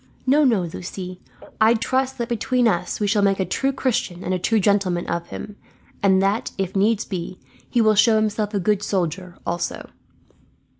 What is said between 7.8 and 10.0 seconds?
will show himself a good soldier, also."